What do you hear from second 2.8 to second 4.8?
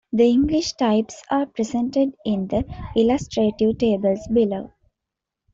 illustrative tables below.